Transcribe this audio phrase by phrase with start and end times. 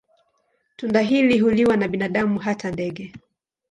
[0.75, 3.13] Tunda hili huliwa na binadamu na hata ndege.